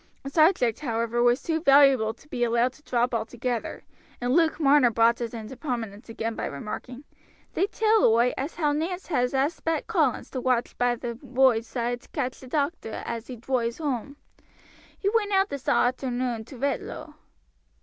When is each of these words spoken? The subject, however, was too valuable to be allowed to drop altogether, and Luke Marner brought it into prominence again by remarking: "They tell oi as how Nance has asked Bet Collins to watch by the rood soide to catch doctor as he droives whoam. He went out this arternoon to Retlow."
The 0.23 0.31
subject, 0.31 0.79
however, 0.79 1.21
was 1.21 1.43
too 1.43 1.61
valuable 1.61 2.11
to 2.11 2.27
be 2.27 2.43
allowed 2.43 2.73
to 2.73 2.81
drop 2.81 3.13
altogether, 3.13 3.83
and 4.19 4.33
Luke 4.33 4.59
Marner 4.59 4.89
brought 4.89 5.21
it 5.21 5.31
into 5.35 5.55
prominence 5.55 6.09
again 6.09 6.33
by 6.33 6.47
remarking: 6.47 7.03
"They 7.53 7.67
tell 7.67 8.05
oi 8.05 8.33
as 8.35 8.55
how 8.55 8.71
Nance 8.71 9.05
has 9.05 9.35
asked 9.35 9.63
Bet 9.63 9.85
Collins 9.85 10.31
to 10.31 10.41
watch 10.41 10.75
by 10.79 10.95
the 10.95 11.19
rood 11.21 11.65
soide 11.65 12.01
to 12.01 12.09
catch 12.09 12.39
doctor 12.49 13.03
as 13.05 13.27
he 13.27 13.35
droives 13.37 13.77
whoam. 13.77 14.15
He 14.97 15.07
went 15.07 15.33
out 15.33 15.49
this 15.49 15.69
arternoon 15.69 16.45
to 16.45 16.57
Retlow." 16.57 17.13